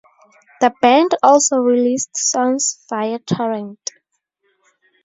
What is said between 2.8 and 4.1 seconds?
via torrent.